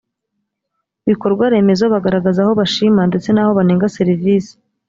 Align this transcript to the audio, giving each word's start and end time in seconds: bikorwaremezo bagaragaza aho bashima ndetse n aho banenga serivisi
bikorwaremezo 1.07 1.83
bagaragaza 1.93 2.39
aho 2.43 2.51
bashima 2.59 3.01
ndetse 3.09 3.27
n 3.31 3.37
aho 3.41 3.51
banenga 3.57 3.93
serivisi 3.97 4.53